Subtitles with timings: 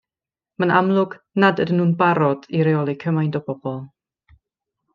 [0.61, 1.13] Mae'n amlwg
[1.43, 3.79] nad ydyn nhw'n barod i reoli cymaint o bobl